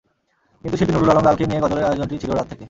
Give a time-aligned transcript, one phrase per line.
[0.63, 2.59] কিন্তু শিল্পী নুরুল আলম লালকে নিয়ে গজলের আয়োজনটি ছিল রাত থেকে।